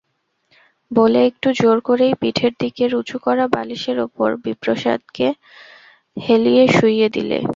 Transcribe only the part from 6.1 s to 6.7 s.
হেলিয়ে